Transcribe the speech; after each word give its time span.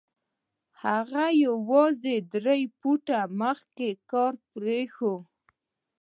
هغه 0.83 1.25
يوازې 1.45 2.15
درې 2.33 2.59
فوټه 2.79 3.19
مخکې 3.41 3.89
کار 4.11 4.33
پرېښی 4.51 5.07
و. 5.15 5.19